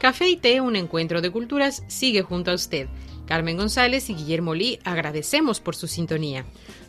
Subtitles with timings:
[0.00, 2.88] Café y Té, un encuentro de culturas, sigue junto a usted.
[3.26, 6.46] Carmen González y Guillermo Lee agradecemos por su sintonía.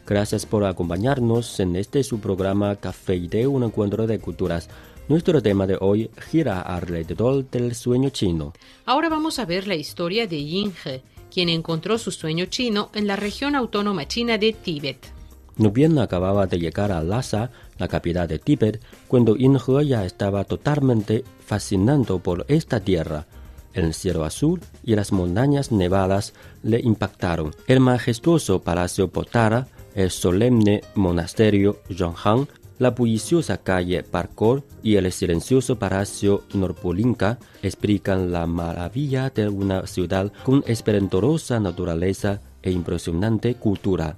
[0.08, 4.70] Gracias por acompañarnos en este su programa Café y Té, un encuentro de culturas.
[5.10, 8.54] Nuestro tema de hoy gira alrededor del sueño chino.
[8.86, 13.08] Ahora vamos a ver la historia de Yin He, quien encontró su sueño chino en
[13.08, 15.21] la región autónoma china de Tíbet.
[15.58, 20.06] No bien acababa de llegar a Lhasa, la capital de Tíbet, cuando Yin He ya
[20.06, 23.26] estaba totalmente fascinado por esta tierra.
[23.74, 27.52] El cielo azul y las montañas nevadas le impactaron.
[27.68, 32.48] El majestuoso palacio Potara, el solemne monasterio Zhonghan,
[32.80, 40.34] la bulliciosa calle Parkour y el silencioso palacio Norpolinka explican la maravilla de una ciudad
[40.44, 44.18] con esplendorosa naturaleza e impresionante cultura.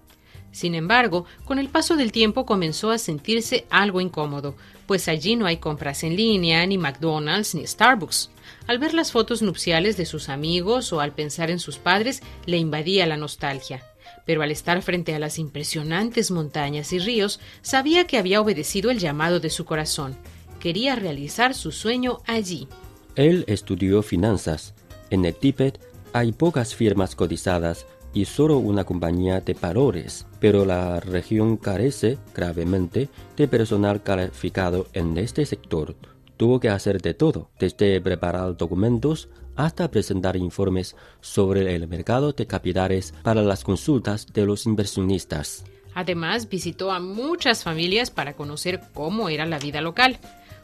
[0.53, 4.55] Sin embargo, con el paso del tiempo comenzó a sentirse algo incómodo,
[4.85, 8.29] pues allí no hay compras en línea, ni McDonald's, ni Starbucks.
[8.67, 12.57] Al ver las fotos nupciales de sus amigos o al pensar en sus padres, le
[12.57, 13.83] invadía la nostalgia.
[14.27, 18.99] Pero al estar frente a las impresionantes montañas y ríos, sabía que había obedecido el
[18.99, 20.15] llamado de su corazón.
[20.59, 22.67] Quería realizar su sueño allí.
[23.15, 24.75] Él estudió finanzas.
[25.09, 25.81] En el Tíbet
[26.13, 33.09] hay pocas firmas cotizadas y solo una compañía de valores, pero la región carece gravemente
[33.35, 35.95] de personal calificado en este sector.
[36.37, 42.47] Tuvo que hacer de todo, desde preparar documentos hasta presentar informes sobre el mercado de
[42.47, 45.63] capitales para las consultas de los inversionistas.
[45.95, 50.17] Además, visitó a muchas familias para conocer cómo era la vida local.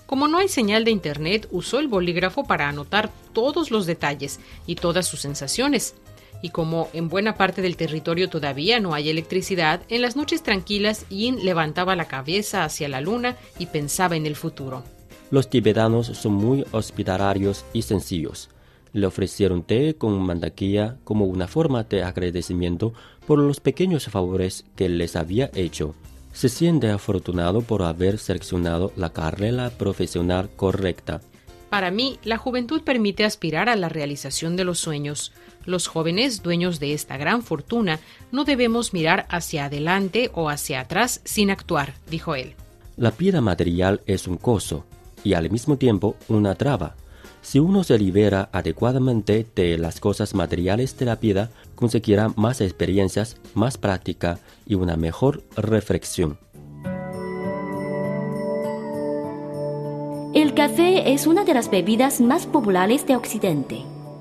[0.07, 4.73] Como no hay señal de Internet, usó el bolígrafo para anotar todos los detalles y
[4.73, 5.93] todas sus sensaciones
[6.41, 11.05] y como en buena parte del territorio todavía no hay electricidad, en las noches tranquilas
[11.09, 14.83] Yin levantaba la cabeza hacia la luna y pensaba en el futuro.
[15.31, 18.49] Los tibetanos son muy hospitalarios y sencillos.
[18.93, 22.93] Le ofrecieron té con mantequilla como una forma de agradecimiento
[23.27, 25.93] por los pequeños favores que les había hecho.
[26.33, 31.21] Se siente afortunado por haber seleccionado la carrera profesional correcta.
[31.69, 35.31] Para mí, la juventud permite aspirar a la realización de los sueños.
[35.69, 37.99] Los jóvenes, dueños de esta gran fortuna,
[38.31, 42.55] no debemos mirar hacia adelante o hacia atrás sin actuar, dijo él.
[42.97, 44.83] La vida material es un coso
[45.23, 46.95] y al mismo tiempo una traba.
[47.43, 53.37] Si uno se libera adecuadamente de las cosas materiales de la vida, conseguirá más experiencias,
[53.53, 56.39] más práctica y una mejor reflexión.
[60.33, 63.85] El café es una de las bebidas más populares de Occidente.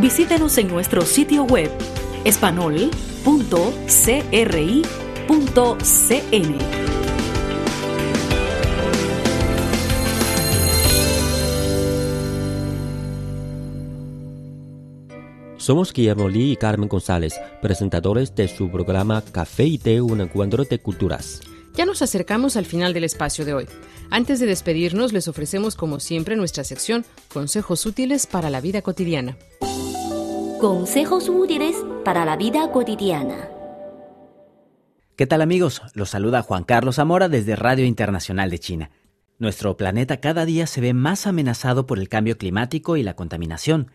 [0.00, 1.70] Visítenos en nuestro sitio web
[2.24, 2.90] espanol.cri.cn.
[15.58, 20.64] Somos Guillermo Lee y Carmen González, presentadores de su programa Café y Té, un encuentro
[20.64, 21.42] de culturas.
[21.74, 23.66] Ya nos acercamos al final del espacio de hoy.
[24.08, 29.36] Antes de despedirnos, les ofrecemos como siempre nuestra sección Consejos útiles para la vida cotidiana.
[30.60, 31.74] Consejos útiles
[32.04, 33.48] para la vida cotidiana.
[35.16, 35.80] ¿Qué tal amigos?
[35.94, 38.90] Los saluda Juan Carlos Zamora desde Radio Internacional de China.
[39.38, 43.90] Nuestro planeta cada día se ve más amenazado por el cambio climático y la contaminación.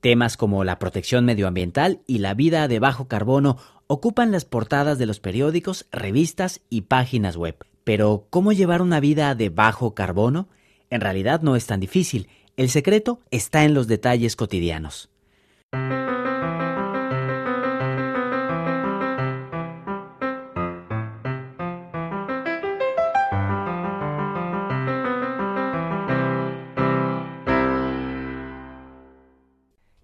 [0.00, 3.56] Temas como la protección medioambiental y la vida de bajo carbono
[3.88, 7.56] ocupan las portadas de los periódicos, revistas y páginas web.
[7.82, 10.46] Pero, ¿cómo llevar una vida de bajo carbono?
[10.88, 12.28] En realidad no es tan difícil.
[12.56, 15.10] El secreto está en los detalles cotidianos.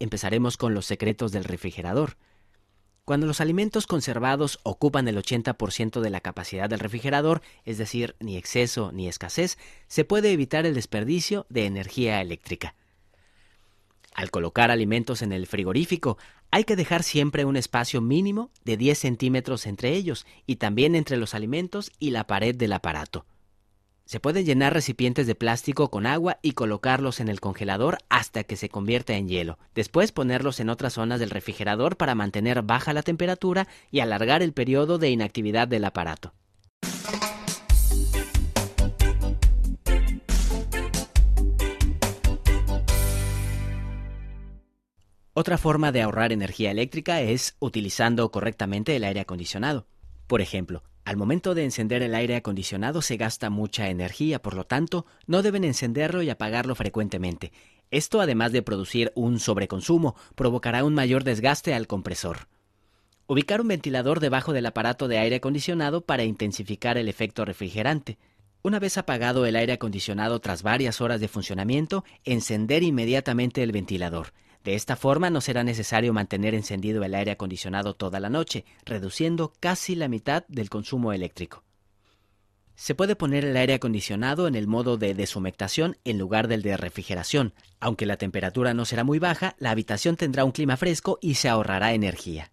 [0.02, 2.16] Empezaremos con los secretos del refrigerador.
[3.04, 8.36] Cuando los alimentos conservados ocupan el 80% de la capacidad del refrigerador, es decir, ni
[8.36, 12.74] exceso ni escasez, se puede evitar el desperdicio de energía eléctrica.
[14.14, 16.18] Al colocar alimentos en el frigorífico,
[16.50, 21.16] hay que dejar siempre un espacio mínimo de 10 centímetros entre ellos y también entre
[21.16, 23.24] los alimentos y la pared del aparato.
[24.04, 28.56] Se pueden llenar recipientes de plástico con agua y colocarlos en el congelador hasta que
[28.56, 29.58] se convierta en hielo.
[29.74, 34.52] Después ponerlos en otras zonas del refrigerador para mantener baja la temperatura y alargar el
[34.52, 36.34] periodo de inactividad del aparato.
[45.34, 49.86] Otra forma de ahorrar energía eléctrica es utilizando correctamente el aire acondicionado.
[50.26, 54.64] Por ejemplo, al momento de encender el aire acondicionado se gasta mucha energía, por lo
[54.64, 57.50] tanto, no deben encenderlo y apagarlo frecuentemente.
[57.90, 62.48] Esto, además de producir un sobreconsumo, provocará un mayor desgaste al compresor.
[63.26, 68.18] Ubicar un ventilador debajo del aparato de aire acondicionado para intensificar el efecto refrigerante.
[68.60, 74.34] Una vez apagado el aire acondicionado tras varias horas de funcionamiento, encender inmediatamente el ventilador.
[74.64, 79.52] De esta forma no será necesario mantener encendido el aire acondicionado toda la noche, reduciendo
[79.58, 81.64] casi la mitad del consumo eléctrico.
[82.74, 86.76] Se puede poner el aire acondicionado en el modo de deshumectación en lugar del de
[86.76, 87.54] refrigeración.
[87.80, 91.48] Aunque la temperatura no será muy baja, la habitación tendrá un clima fresco y se
[91.48, 92.51] ahorrará energía.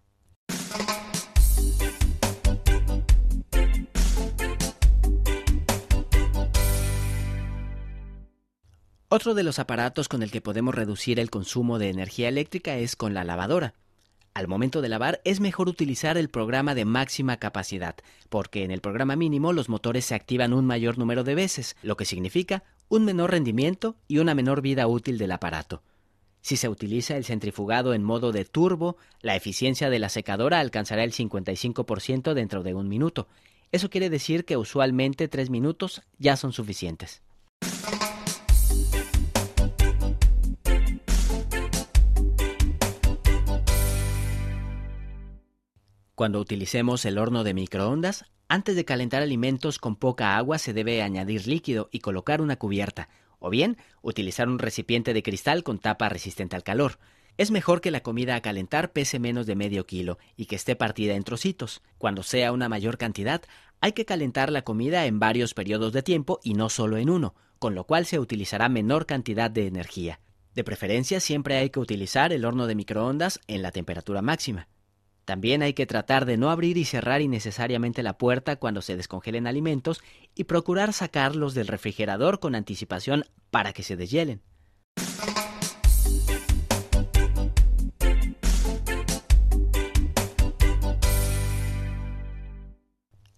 [9.12, 12.94] Otro de los aparatos con el que podemos reducir el consumo de energía eléctrica es
[12.94, 13.74] con la lavadora.
[14.34, 17.96] Al momento de lavar es mejor utilizar el programa de máxima capacidad,
[18.28, 21.96] porque en el programa mínimo los motores se activan un mayor número de veces, lo
[21.96, 25.82] que significa un menor rendimiento y una menor vida útil del aparato.
[26.40, 31.02] Si se utiliza el centrifugado en modo de turbo, la eficiencia de la secadora alcanzará
[31.02, 33.26] el 55% dentro de un minuto.
[33.72, 37.22] Eso quiere decir que usualmente tres minutos ya son suficientes.
[46.20, 51.00] Cuando utilicemos el horno de microondas, antes de calentar alimentos con poca agua se debe
[51.00, 53.08] añadir líquido y colocar una cubierta,
[53.38, 56.98] o bien utilizar un recipiente de cristal con tapa resistente al calor.
[57.38, 60.76] Es mejor que la comida a calentar pese menos de medio kilo y que esté
[60.76, 61.80] partida en trocitos.
[61.96, 63.40] Cuando sea una mayor cantidad,
[63.80, 67.34] hay que calentar la comida en varios periodos de tiempo y no solo en uno,
[67.58, 70.20] con lo cual se utilizará menor cantidad de energía.
[70.54, 74.68] De preferencia siempre hay que utilizar el horno de microondas en la temperatura máxima.
[75.24, 79.46] También hay que tratar de no abrir y cerrar innecesariamente la puerta cuando se descongelen
[79.46, 80.02] alimentos
[80.34, 84.42] y procurar sacarlos del refrigerador con anticipación para que se deshielen.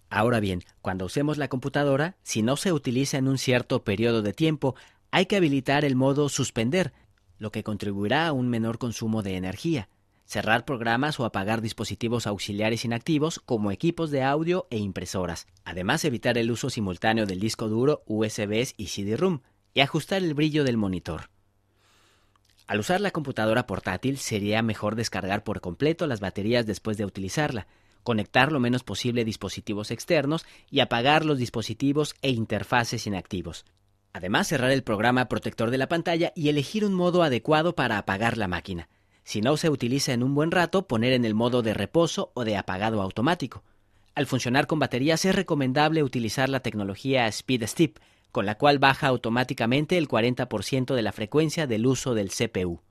[0.09, 4.31] Ahora bien, cuando usemos la computadora, si no se utiliza en un cierto periodo de
[4.31, 4.75] tiempo,
[5.09, 6.93] hay que habilitar el modo suspender,
[7.39, 9.89] lo que contribuirá a un menor consumo de energía
[10.25, 15.47] cerrar programas o apagar dispositivos auxiliares inactivos como equipos de audio e impresoras.
[15.63, 19.41] Además, evitar el uso simultáneo del disco duro, USBs y CD-ROOM,
[19.73, 21.29] y ajustar el brillo del monitor.
[22.67, 27.67] Al usar la computadora portátil sería mejor descargar por completo las baterías después de utilizarla,
[28.03, 33.65] conectar lo menos posible dispositivos externos y apagar los dispositivos e interfaces inactivos.
[34.13, 38.37] Además, cerrar el programa protector de la pantalla y elegir un modo adecuado para apagar
[38.37, 38.87] la máquina.
[39.23, 42.43] Si no se utiliza en un buen rato, poner en el modo de reposo o
[42.43, 43.63] de apagado automático.
[44.15, 47.99] Al funcionar con baterías es recomendable utilizar la tecnología Speed Step,
[48.31, 52.81] con la cual baja automáticamente el 40% de la frecuencia del uso del CPU.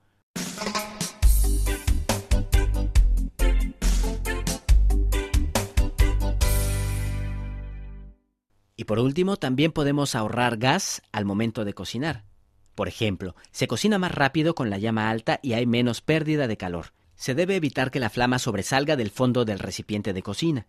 [8.75, 12.25] Y por último, también podemos ahorrar gas al momento de cocinar.
[12.75, 16.57] Por ejemplo, se cocina más rápido con la llama alta y hay menos pérdida de
[16.57, 16.93] calor.
[17.15, 20.65] Se debe evitar que la flama sobresalga del fondo del recipiente de cocina.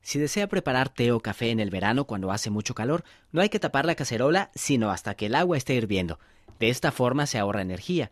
[0.00, 3.48] Si desea preparar té o café en el verano cuando hace mucho calor, no hay
[3.48, 6.18] que tapar la cacerola sino hasta que el agua esté hirviendo.
[6.60, 8.10] De esta forma se ahorra energía.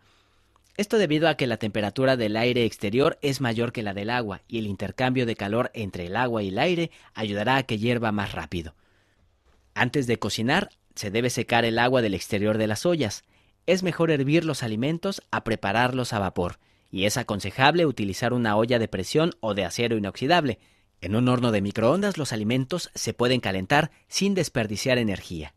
[0.76, 4.42] Esto debido a que la temperatura del aire exterior es mayor que la del agua
[4.46, 8.12] y el intercambio de calor entre el agua y el aire ayudará a que hierva
[8.12, 8.74] más rápido.
[9.74, 13.24] Antes de cocinar, se debe secar el agua del exterior de las ollas.
[13.66, 16.60] Es mejor hervir los alimentos a prepararlos a vapor,
[16.92, 20.60] y es aconsejable utilizar una olla de presión o de acero inoxidable.
[21.00, 25.52] En un horno de microondas los alimentos se pueden calentar sin desperdiciar energía.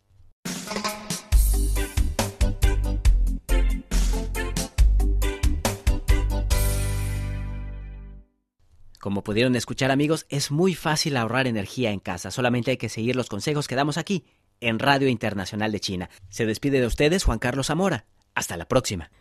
[9.00, 13.16] Como pudieron escuchar amigos, es muy fácil ahorrar energía en casa, solamente hay que seguir
[13.16, 14.26] los consejos que damos aquí,
[14.62, 16.10] en Radio Internacional de China.
[16.30, 18.06] Se despide de ustedes Juan Carlos Zamora.
[18.36, 19.12] Hasta la próxima.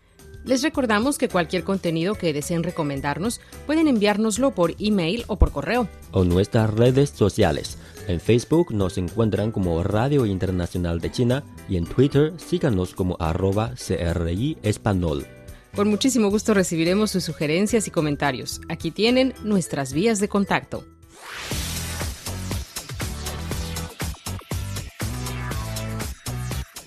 [0.45, 5.89] Les recordamos que cualquier contenido que deseen recomendarnos pueden enviárnoslo por email o por correo.
[6.13, 7.77] O nuestras redes sociales.
[8.07, 13.75] En Facebook nos encuentran como Radio Internacional de China y en Twitter síganos como arroba
[13.75, 15.27] CRI Español.
[15.75, 18.61] Con muchísimo gusto recibiremos sus sugerencias y comentarios.
[18.69, 20.87] Aquí tienen nuestras vías de contacto.